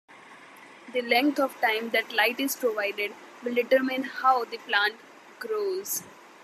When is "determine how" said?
3.53-4.45